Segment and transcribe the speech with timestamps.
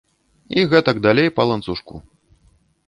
[0.61, 1.95] І гэтак далей па ланцужку.